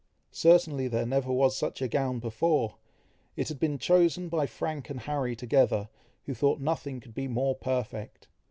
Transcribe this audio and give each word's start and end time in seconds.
Certainly 0.33 0.87
there 0.87 1.05
never 1.05 1.31
was 1.31 1.55
such 1.55 1.79
a 1.79 1.87
gown 1.87 2.17
before! 2.17 2.73
It 3.35 3.49
had 3.49 3.59
been 3.59 3.77
chosen 3.77 4.29
by 4.29 4.47
Frank 4.47 4.89
and 4.89 5.01
Harry 5.01 5.35
together, 5.35 5.89
who 6.25 6.33
thought 6.33 6.59
nothing 6.59 6.99
could 6.99 7.13
be 7.13 7.27
more 7.27 7.53
perfect. 7.53 8.27